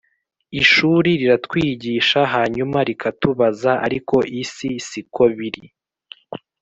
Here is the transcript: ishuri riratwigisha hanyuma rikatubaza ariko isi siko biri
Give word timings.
ishuri 0.61 1.09
riratwigisha 1.21 2.19
hanyuma 2.33 2.77
rikatubaza 2.89 3.71
ariko 3.85 4.15
isi 4.41 4.69
siko 4.87 5.23
biri 5.37 5.65